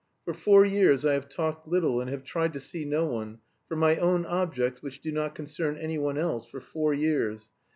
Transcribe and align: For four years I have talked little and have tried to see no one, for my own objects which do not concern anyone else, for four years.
For 0.25 0.33
four 0.33 0.65
years 0.65 1.05
I 1.05 1.13
have 1.13 1.29
talked 1.29 1.67
little 1.67 2.01
and 2.01 2.09
have 2.09 2.23
tried 2.23 2.53
to 2.53 2.59
see 2.59 2.85
no 2.85 3.05
one, 3.05 3.37
for 3.67 3.75
my 3.75 3.97
own 3.97 4.25
objects 4.25 4.81
which 4.81 4.99
do 4.99 5.11
not 5.11 5.35
concern 5.35 5.77
anyone 5.77 6.17
else, 6.17 6.47
for 6.47 6.59
four 6.59 6.91
years. 6.91 7.51